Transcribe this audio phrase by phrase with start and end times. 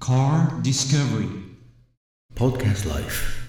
[0.00, 1.28] Car Discovery.
[2.34, 3.39] Podcast Life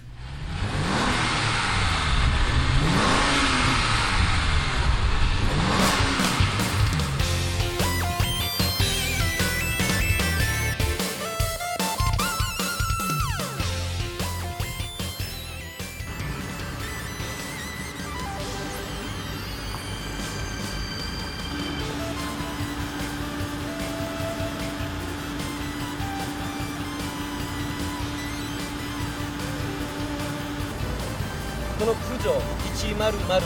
[31.81, 32.31] この駆除
[32.75, 33.41] 1007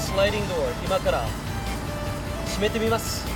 [0.00, 1.26] スライディングドア今から
[2.46, 3.28] 閉めてみます。
[3.28, 3.30] い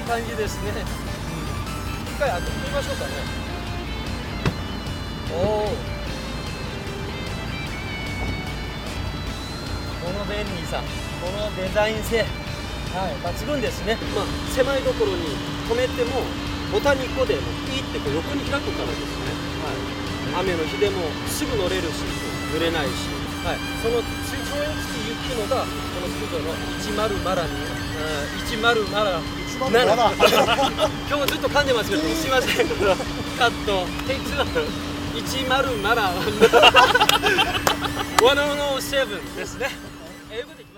[0.00, 0.72] い感じですね、
[2.06, 3.12] 一回開けてみましょうかね。
[5.30, 5.38] おお
[10.02, 10.82] この便利さ
[11.20, 12.20] このデザイン性。
[12.20, 12.26] はい、
[13.16, 15.36] 抜群ですね、まあ、狭いところに
[15.68, 16.22] 止めても
[16.72, 17.40] ボタン1個でも
[17.72, 19.32] いいってこう横に開くからですね、
[20.34, 22.04] はい、雨の日でもすぐ乗れるし
[22.52, 23.08] 濡れないし、
[23.44, 28.84] はい、その水上につき行くのがこのスピードの107にあ107
[29.58, 32.66] 7今日もずっと噛んでますけどすいません
[33.38, 33.86] カット。
[34.06, 35.82] テイク2 107
[38.18, 39.66] 107ですね
[40.30, 40.77] 英語でいきま